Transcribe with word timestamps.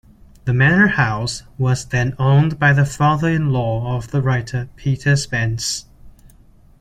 The 0.45 0.53
Manor 0.55 0.87
House 0.87 1.43
was 1.59 1.85
then 1.85 2.15
owned 2.17 2.57
by 2.57 2.73
the 2.73 2.87
father-in-law 2.87 3.95
of 3.95 4.09
the 4.09 4.19
writer 4.19 4.67
Peter 4.75 5.15
Spence. 5.15 5.85